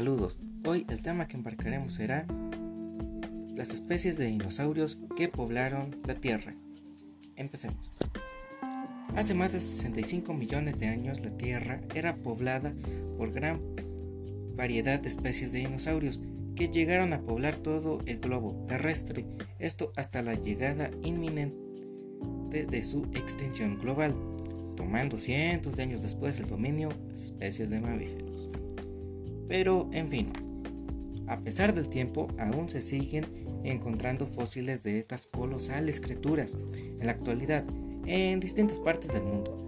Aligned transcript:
Saludos. 0.00 0.38
Hoy 0.64 0.86
el 0.88 1.02
tema 1.02 1.28
que 1.28 1.36
embarcaremos 1.36 1.92
será 1.92 2.24
las 3.54 3.70
especies 3.70 4.16
de 4.16 4.28
dinosaurios 4.28 4.96
que 5.14 5.28
poblaron 5.28 6.00
la 6.06 6.14
Tierra. 6.14 6.54
Empecemos. 7.36 7.92
Hace 9.14 9.34
más 9.34 9.52
de 9.52 9.60
65 9.60 10.32
millones 10.32 10.80
de 10.80 10.86
años 10.86 11.22
la 11.22 11.36
Tierra 11.36 11.82
era 11.94 12.16
poblada 12.16 12.72
por 13.18 13.30
gran 13.30 13.60
variedad 14.56 15.00
de 15.00 15.10
especies 15.10 15.52
de 15.52 15.58
dinosaurios 15.58 16.18
que 16.56 16.68
llegaron 16.68 17.12
a 17.12 17.20
poblar 17.20 17.56
todo 17.56 17.98
el 18.06 18.20
globo 18.20 18.64
terrestre, 18.68 19.26
esto 19.58 19.92
hasta 19.96 20.22
la 20.22 20.32
llegada 20.32 20.90
inminente 21.02 22.64
de 22.64 22.84
su 22.84 23.04
extinción 23.12 23.78
global, 23.78 24.14
tomando 24.78 25.18
cientos 25.18 25.76
de 25.76 25.82
años 25.82 26.00
después 26.00 26.40
el 26.40 26.48
dominio 26.48 26.88
de 26.88 27.12
las 27.12 27.22
especies 27.22 27.68
de 27.68 27.80
mamíferos. 27.80 28.29
Pero, 29.50 29.90
en 29.92 30.08
fin, 30.08 30.28
a 31.26 31.40
pesar 31.40 31.74
del 31.74 31.88
tiempo, 31.88 32.28
aún 32.38 32.70
se 32.70 32.82
siguen 32.82 33.26
encontrando 33.64 34.24
fósiles 34.24 34.84
de 34.84 35.00
estas 35.00 35.26
colosales 35.26 36.00
criaturas 36.00 36.56
en 36.72 37.04
la 37.04 37.10
actualidad 37.10 37.64
en 38.06 38.38
distintas 38.38 38.78
partes 38.78 39.12
del 39.12 39.24
mundo, 39.24 39.58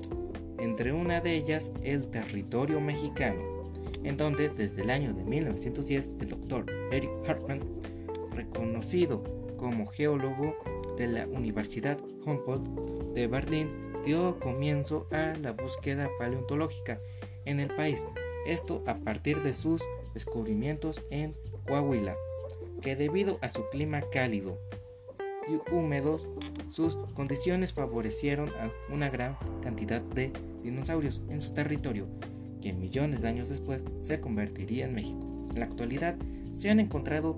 entre 0.61 0.93
una 0.93 1.21
de 1.21 1.35
ellas 1.35 1.73
el 1.83 2.07
territorio 2.07 2.81
mexicano, 2.81 3.43
en 4.05 4.17
donde 4.17 4.51
desde 4.51 4.83
el 4.83 4.91
año 4.91 5.15
de 5.15 5.25
1910 5.25 6.13
el 6.21 6.29
doctor 6.29 6.67
Eric 6.93 7.11
Hartmann, 7.27 7.61
reconocido 8.37 9.25
como 9.57 9.89
geólogo 9.89 10.55
de 10.97 11.09
la 11.09 11.27
Universidad 11.27 11.99
Humboldt 12.25 13.15
de 13.15 13.27
Berlín, 13.27 13.69
dio 14.07 14.39
comienzo 14.39 15.09
a 15.11 15.35
la 15.43 15.51
búsqueda 15.51 16.09
paleontológica 16.21 17.01
en 17.47 17.59
el 17.59 17.75
país, 17.75 18.05
esto 18.47 18.83
a 18.87 18.97
partir 18.97 19.43
de 19.43 19.55
sus 19.55 19.83
descubrimientos 20.15 21.03
en 21.11 21.35
Coahuila, 21.67 22.15
que 22.81 22.97
debido 22.97 23.39
a 23.41 23.49
su 23.49 23.69
clima 23.71 24.03
cálido 24.13 24.59
y 25.49 25.75
húmedos, 25.75 26.27
sus 26.71 26.97
condiciones 27.15 27.73
favorecieron 27.73 28.49
a 28.51 28.71
una 28.93 29.11
gran 29.11 29.37
cantidad 29.63 30.01
de 30.01 30.33
dinosaurios 30.63 31.23
en 31.29 31.43
su 31.43 31.53
territorio, 31.53 32.07
que 32.61 32.73
millones 32.73 33.23
de 33.23 33.29
años 33.29 33.49
después 33.49 33.83
se 34.03 34.21
convertiría 34.21 34.87
en 34.87 34.95
México. 34.95 35.49
En 35.51 35.61
la 35.61 35.67
actualidad 35.67 36.17
se 36.57 36.71
han 36.71 36.81
encontrado 36.81 37.37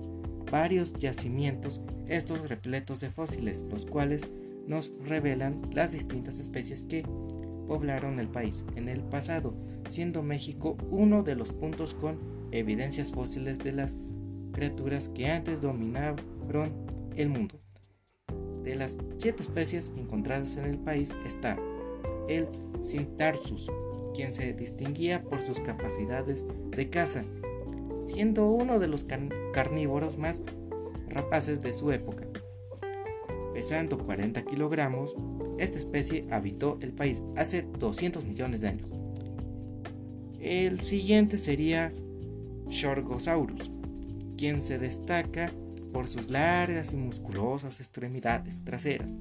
varios 0.51 0.93
yacimientos, 0.93 1.81
estos 2.07 2.47
repletos 2.47 2.99
de 2.99 3.09
fósiles, 3.09 3.63
los 3.69 3.85
cuales 3.85 4.27
nos 4.67 4.93
revelan 5.03 5.61
las 5.73 5.91
distintas 5.91 6.39
especies 6.39 6.83
que 6.83 7.03
poblaron 7.67 8.19
el 8.19 8.27
país 8.27 8.63
en 8.75 8.89
el 8.89 9.01
pasado, 9.01 9.53
siendo 9.89 10.23
México 10.23 10.77
uno 10.91 11.23
de 11.23 11.35
los 11.35 11.51
puntos 11.51 11.93
con 11.93 12.19
evidencias 12.51 13.11
fósiles 13.11 13.59
de 13.59 13.71
las 13.71 13.95
criaturas 14.53 15.09
que 15.09 15.27
antes 15.27 15.61
dominaron 15.61 16.73
el 17.15 17.29
mundo. 17.29 17.59
De 18.63 18.75
las 18.75 18.97
siete 19.17 19.43
especies 19.43 19.91
encontradas 19.95 20.57
en 20.57 20.65
el 20.65 20.79
país 20.79 21.15
está 21.25 21.57
el 22.27 22.47
Cintarsus, 22.83 23.71
quien 24.15 24.33
se 24.33 24.53
distinguía 24.53 25.23
por 25.23 25.41
sus 25.41 25.59
capacidades 25.59 26.45
de 26.71 26.89
caza, 26.89 27.23
siendo 28.03 28.49
uno 28.49 28.79
de 28.79 28.87
los 28.87 29.05
carnívoros 29.53 30.17
más 30.17 30.41
rapaces 31.09 31.61
de 31.61 31.73
su 31.73 31.91
época. 31.91 32.25
Pesando 33.53 33.97
40 33.97 34.43
kilogramos, 34.45 35.15
esta 35.57 35.77
especie 35.77 36.27
habitó 36.31 36.77
el 36.81 36.91
país 36.91 37.23
hace 37.35 37.61
200 37.79 38.25
millones 38.25 38.61
de 38.61 38.67
años. 38.67 38.93
El 40.45 40.79
siguiente 40.81 41.39
sería 41.39 41.91
Shorgosaurus, 42.69 43.71
quien 44.37 44.61
se 44.61 44.77
destaca 44.77 45.51
por 45.91 46.07
sus 46.07 46.29
largas 46.29 46.93
y 46.93 46.97
musculosas 46.97 47.79
extremidades 47.79 48.63
traseras, 48.63 49.15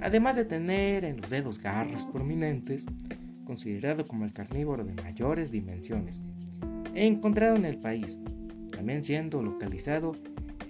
además 0.00 0.34
de 0.34 0.44
tener 0.44 1.04
en 1.04 1.20
los 1.20 1.30
dedos 1.30 1.60
garras 1.60 2.06
prominentes, 2.06 2.86
considerado 3.44 4.04
como 4.04 4.24
el 4.24 4.32
carnívoro 4.32 4.84
de 4.84 4.94
mayores 4.94 5.52
dimensiones, 5.52 6.20
encontrado 6.92 7.54
en 7.54 7.64
el 7.64 7.78
país, 7.78 8.18
también 8.72 9.04
siendo 9.04 9.44
localizado 9.44 10.16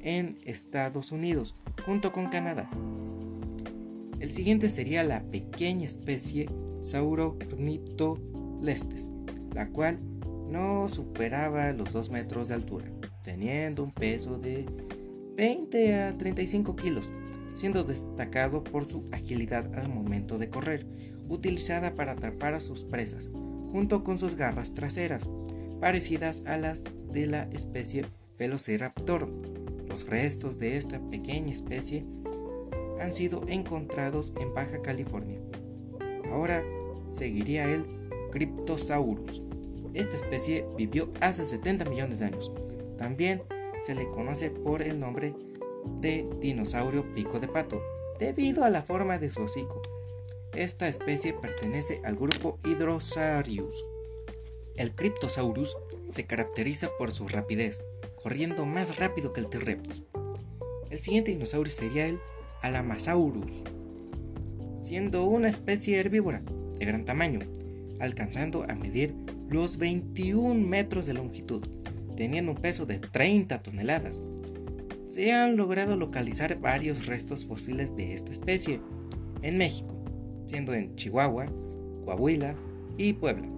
en 0.02 0.36
Estados 0.44 1.12
Unidos, 1.12 1.54
junto 1.86 2.12
con 2.12 2.28
Canadá. 2.28 2.68
El 4.20 4.32
siguiente 4.32 4.68
sería 4.68 5.02
la 5.02 5.22
pequeña 5.22 5.86
especie 5.86 6.46
Sauroornitholestes, 6.82 9.08
la 9.58 9.66
cual 9.70 9.98
no 10.48 10.88
superaba 10.88 11.72
los 11.72 11.92
2 11.92 12.10
metros 12.10 12.46
de 12.46 12.54
altura, 12.54 12.86
teniendo 13.24 13.82
un 13.82 13.90
peso 13.90 14.38
de 14.38 14.64
20 15.36 15.94
a 16.00 16.16
35 16.16 16.76
kilos, 16.76 17.10
siendo 17.54 17.82
destacado 17.82 18.62
por 18.62 18.88
su 18.88 19.08
agilidad 19.10 19.74
al 19.74 19.88
momento 19.88 20.38
de 20.38 20.48
correr, 20.48 20.86
utilizada 21.28 21.96
para 21.96 22.12
atrapar 22.12 22.54
a 22.54 22.60
sus 22.60 22.84
presas, 22.84 23.30
junto 23.72 24.04
con 24.04 24.20
sus 24.20 24.36
garras 24.36 24.74
traseras, 24.74 25.28
parecidas 25.80 26.44
a 26.46 26.56
las 26.56 26.84
de 27.10 27.26
la 27.26 27.42
especie 27.50 28.04
Velociraptor. 28.38 29.28
Los 29.88 30.06
restos 30.06 30.60
de 30.60 30.76
esta 30.76 31.00
pequeña 31.10 31.50
especie 31.50 32.06
han 33.00 33.12
sido 33.12 33.42
encontrados 33.48 34.32
en 34.40 34.54
Baja 34.54 34.80
California. 34.82 35.40
Ahora 36.30 36.62
seguiría 37.10 37.64
el 37.64 37.84
Cryptosaurus. 38.30 39.47
Esta 39.98 40.14
especie 40.14 40.64
vivió 40.76 41.10
hace 41.20 41.44
70 41.44 41.84
millones 41.86 42.20
de 42.20 42.26
años. 42.26 42.52
También 42.98 43.42
se 43.82 43.96
le 43.96 44.08
conoce 44.10 44.48
por 44.48 44.80
el 44.80 45.00
nombre 45.00 45.34
de 46.00 46.24
dinosaurio 46.38 47.12
pico 47.14 47.40
de 47.40 47.48
pato, 47.48 47.82
debido 48.20 48.62
a 48.62 48.70
la 48.70 48.82
forma 48.82 49.18
de 49.18 49.28
su 49.28 49.42
hocico. 49.42 49.82
Esta 50.54 50.86
especie 50.86 51.32
pertenece 51.32 52.00
al 52.04 52.14
grupo 52.14 52.60
Hydrosaurus. 52.64 53.84
El 54.76 54.92
Cryptosaurus 54.92 55.76
se 56.08 56.26
caracteriza 56.26 56.90
por 56.96 57.10
su 57.10 57.26
rapidez, 57.26 57.82
corriendo 58.22 58.66
más 58.66 58.98
rápido 58.98 59.32
que 59.32 59.40
el 59.40 59.48
T-Rex. 59.48 60.02
El 60.90 61.00
siguiente 61.00 61.32
dinosaurio 61.32 61.72
sería 61.72 62.06
el 62.06 62.20
Alamasaurus, 62.62 63.64
siendo 64.78 65.24
una 65.24 65.48
especie 65.48 65.98
herbívora 65.98 66.40
de 66.78 66.86
gran 66.86 67.04
tamaño, 67.04 67.40
alcanzando 67.98 68.62
a 68.62 68.76
medir 68.76 69.12
los 69.48 69.78
21 69.78 70.54
metros 70.66 71.06
de 71.06 71.14
longitud, 71.14 71.66
teniendo 72.16 72.52
un 72.52 72.58
peso 72.58 72.86
de 72.86 72.98
30 72.98 73.62
toneladas. 73.62 74.22
Se 75.08 75.32
han 75.32 75.56
logrado 75.56 75.96
localizar 75.96 76.60
varios 76.60 77.06
restos 77.06 77.46
fósiles 77.46 77.96
de 77.96 78.12
esta 78.12 78.30
especie 78.30 78.80
en 79.42 79.56
México, 79.56 79.96
siendo 80.46 80.74
en 80.74 80.94
Chihuahua, 80.96 81.46
Coahuila 82.04 82.54
y 82.98 83.14
Puebla. 83.14 83.48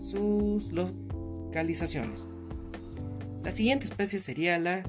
Sus 0.00 0.72
localizaciones. 0.72 2.26
La 3.42 3.52
siguiente 3.52 3.84
especie 3.84 4.20
sería 4.20 4.58
la, 4.58 4.82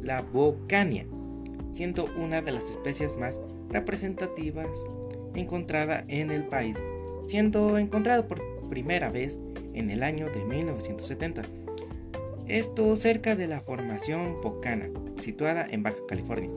la 0.00 0.22
Bocania, 0.22 1.06
siendo 1.70 2.06
una 2.16 2.40
de 2.40 2.52
las 2.52 2.70
especies 2.70 3.16
más 3.16 3.40
representativas 3.68 4.84
encontrada 5.34 6.04
en 6.08 6.30
el 6.30 6.44
país, 6.44 6.82
siendo 7.26 7.76
encontrado 7.76 8.26
por 8.26 8.40
primera 8.68 9.10
vez 9.10 9.38
en 9.76 9.90
el 9.90 10.02
año 10.02 10.26
de 10.30 10.44
1970. 10.44 11.42
Esto 12.48 12.96
cerca 12.96 13.36
de 13.36 13.46
la 13.46 13.60
formación 13.60 14.40
Bocana, 14.42 14.88
situada 15.20 15.66
en 15.68 15.82
Baja 15.82 15.98
California. 16.08 16.50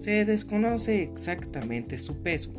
Se 0.00 0.24
desconoce 0.24 1.02
exactamente 1.02 1.98
su 1.98 2.22
peso, 2.22 2.52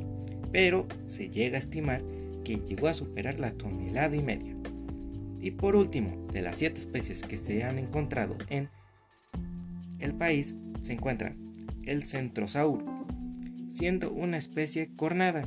pero 0.51 0.87
se 1.07 1.29
llega 1.29 1.57
a 1.57 1.59
estimar 1.59 2.01
que 2.43 2.57
llegó 2.57 2.87
a 2.87 2.93
superar 2.93 3.39
la 3.39 3.51
tonelada 3.51 4.15
y 4.15 4.21
media. 4.21 4.55
Y 5.41 5.51
por 5.51 5.75
último, 5.75 6.27
de 6.33 6.41
las 6.41 6.57
siete 6.57 6.79
especies 6.79 7.21
que 7.21 7.37
se 7.37 7.63
han 7.63 7.77
encontrado 7.77 8.35
en 8.49 8.69
el 9.99 10.13
país, 10.13 10.55
se 10.81 10.93
encuentran 10.93 11.37
el 11.83 12.03
centrosauro, 12.03 12.83
siendo 13.69 14.11
una 14.11 14.37
especie 14.37 14.89
cornada, 14.95 15.43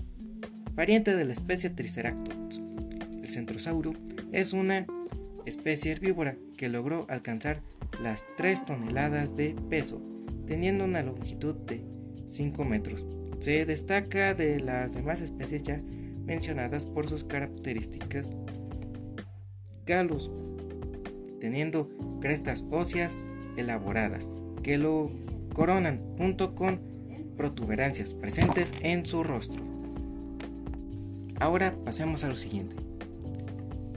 pariente 0.76 1.16
de 1.16 1.24
la 1.24 1.32
especie 1.32 1.70
Triceratops. 1.70 2.37
El 3.28 3.34
centrosauro 3.34 3.92
es 4.32 4.54
una 4.54 4.86
especie 5.44 5.92
herbívora 5.92 6.38
que 6.56 6.70
logró 6.70 7.04
alcanzar 7.10 7.60
las 8.02 8.24
3 8.38 8.64
toneladas 8.64 9.36
de 9.36 9.54
peso, 9.68 10.00
teniendo 10.46 10.86
una 10.86 11.02
longitud 11.02 11.54
de 11.54 11.84
5 12.30 12.64
metros. 12.64 13.04
Se 13.38 13.66
destaca 13.66 14.32
de 14.32 14.60
las 14.60 14.94
demás 14.94 15.20
especies 15.20 15.62
ya 15.62 15.82
mencionadas 16.24 16.86
por 16.86 17.06
sus 17.06 17.22
características 17.22 18.30
galos, 19.84 20.32
teniendo 21.38 21.86
crestas 22.22 22.64
óseas 22.70 23.14
elaboradas 23.58 24.26
que 24.62 24.78
lo 24.78 25.10
coronan 25.52 26.00
junto 26.16 26.54
con 26.54 26.80
protuberancias 27.36 28.14
presentes 28.14 28.72
en 28.80 29.04
su 29.04 29.22
rostro. 29.22 29.62
Ahora 31.38 31.76
pasemos 31.84 32.24
a 32.24 32.28
lo 32.28 32.36
siguiente. 32.36 32.87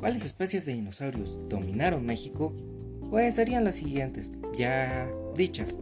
¿Cuáles 0.01 0.25
especies 0.25 0.65
de 0.65 0.74
dinosaurios 0.74 1.38
dominaron 1.48 2.03
México? 2.03 2.53
Pues 3.12 3.36
serían 3.36 3.63
las 3.63 3.75
siguientes, 3.75 4.31
ya 4.57 5.07
dichas. 5.36 5.75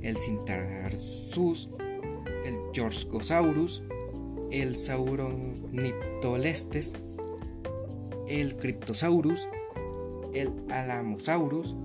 El 0.00 0.18
Cintarsus, 0.18 1.70
el 2.44 2.56
Georgosaurus, 2.72 3.84
el 4.50 4.74
Sauroniptolestes, 4.74 6.94
el 8.26 8.56
Cryptosaurus, 8.56 9.48
el 10.34 10.50
Alamosaurus, 10.68 11.76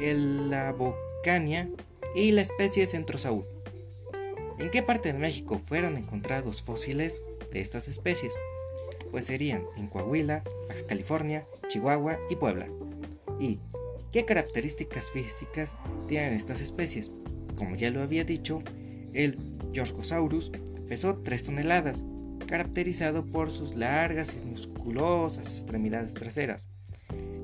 el 0.00 0.48
Labocania 0.48 1.68
y 2.14 2.30
la 2.30 2.40
especie 2.40 2.86
Centrosaurus. 2.86 3.44
¿En 4.58 4.70
qué 4.70 4.82
parte 4.82 5.12
de 5.12 5.18
México 5.18 5.60
fueron 5.62 5.98
encontrados 5.98 6.62
fósiles 6.62 7.20
de 7.52 7.60
estas 7.60 7.86
especies? 7.86 8.32
Pues 9.16 9.24
serían 9.24 9.62
en 9.78 9.86
Coahuila, 9.86 10.44
Baja 10.68 10.86
California, 10.86 11.46
Chihuahua 11.68 12.18
y 12.28 12.36
Puebla. 12.36 12.68
¿Y 13.40 13.60
qué 14.12 14.26
características 14.26 15.10
físicas 15.10 15.74
tienen 16.06 16.34
estas 16.34 16.60
especies? 16.60 17.10
Como 17.56 17.76
ya 17.76 17.88
lo 17.88 18.02
había 18.02 18.24
dicho, 18.24 18.62
el 19.14 19.38
Yorgosaurus 19.72 20.52
pesó 20.86 21.16
3 21.16 21.44
toneladas, 21.44 22.04
caracterizado 22.46 23.24
por 23.24 23.50
sus 23.52 23.74
largas 23.74 24.36
y 24.36 24.46
musculosas 24.46 25.50
extremidades 25.50 26.12
traseras. 26.12 26.68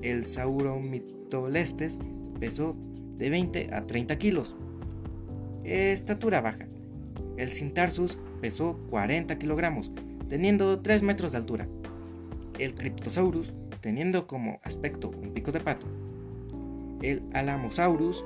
El 0.03 0.27
Sauromitolestes 0.27 1.99
pesó 2.39 2.77
de 3.17 3.31
20 3.31 3.73
a 3.73 3.87
30 3.87 4.19
kilos. 4.19 4.55
Estatura 5.65 6.43
baja. 6.43 6.67
El 7.39 7.51
Cintarsus 7.51 8.19
pesó 8.43 8.79
40 8.91 9.39
kilogramos, 9.39 9.91
teniendo 10.33 10.81
3 10.81 11.03
metros 11.03 11.33
de 11.33 11.37
altura. 11.37 11.69
El 12.59 12.75
Cryptosaurus, 12.75 13.53
teniendo 13.83 14.27
como 14.27 14.61
aspecto 14.63 15.11
un 15.11 15.35
pico 15.35 15.53
de 15.53 15.61
pato. 15.61 15.87
El 17.03 17.25
Alamosaurus 17.35 18.25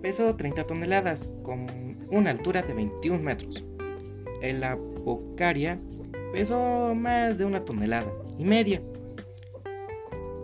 pesó 0.00 0.36
30 0.36 0.68
toneladas, 0.68 1.28
con 1.42 1.66
una 2.12 2.30
altura 2.30 2.62
de 2.62 2.74
21 2.74 3.20
metros. 3.20 3.64
El 4.40 4.62
Apocaria 4.62 5.80
pesó 6.32 6.94
más 6.94 7.38
de 7.38 7.44
una 7.44 7.64
tonelada 7.64 8.12
y 8.38 8.44
media. 8.44 8.80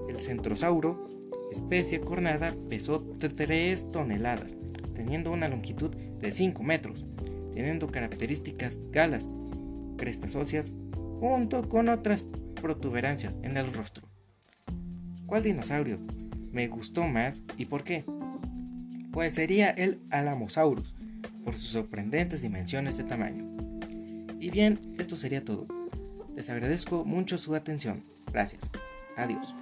El 0.08 0.18
Centrosauro, 0.18 1.10
especie 1.52 2.00
cornada, 2.00 2.52
pesó 2.68 3.04
3 3.20 3.92
toneladas, 3.92 4.56
teniendo 4.96 5.30
una 5.30 5.48
longitud 5.48 5.94
de 5.94 6.32
5 6.32 6.60
metros, 6.64 7.06
teniendo 7.54 7.86
características 7.86 8.80
galas, 8.90 9.28
crestas 9.96 10.36
óseas, 10.36 10.72
junto 11.20 11.68
con 11.68 11.88
otras 11.88 12.24
protuberancias 12.60 13.34
en 13.42 13.56
el 13.56 13.72
rostro. 13.72 14.08
¿Cuál 15.26 15.42
dinosaurio 15.42 15.98
me 16.52 16.68
gustó 16.68 17.04
más 17.04 17.42
y 17.56 17.66
por 17.66 17.84
qué? 17.84 18.04
Pues 19.12 19.34
sería 19.34 19.70
el 19.70 20.00
Alamosaurus, 20.10 20.94
por 21.44 21.56
sus 21.56 21.70
sorprendentes 21.70 22.42
dimensiones 22.42 22.96
de 22.96 23.04
tamaño. 23.04 23.44
Y 24.40 24.50
bien, 24.50 24.78
esto 24.98 25.16
sería 25.16 25.44
todo. 25.44 25.66
Les 26.36 26.50
agradezco 26.50 27.04
mucho 27.04 27.38
su 27.38 27.54
atención. 27.54 28.04
Gracias. 28.32 28.70
Adiós. 29.16 29.54